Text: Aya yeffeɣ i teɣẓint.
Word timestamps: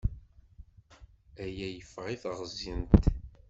Aya 1.43 1.67
yeffeɣ 1.69 2.05
i 2.09 2.15
teɣẓint. 2.21 3.03